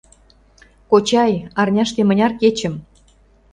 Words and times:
—Кочай, 0.89 1.33
арняште 1.59 2.01
мыняр 2.05 2.31
кечым 2.41 2.73